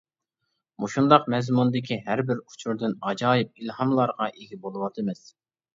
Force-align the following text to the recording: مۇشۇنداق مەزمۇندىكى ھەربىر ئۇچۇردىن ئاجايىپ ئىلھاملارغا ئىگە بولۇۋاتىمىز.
مۇشۇنداق 0.83 1.27
مەزمۇندىكى 1.33 1.97
ھەربىر 2.07 2.41
ئۇچۇردىن 2.47 2.99
ئاجايىپ 3.11 3.55
ئىلھاملارغا 3.65 4.35
ئىگە 4.35 4.65
بولۇۋاتىمىز. 4.67 5.27